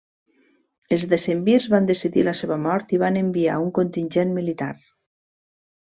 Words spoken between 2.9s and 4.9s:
i van enviar un contingent militar.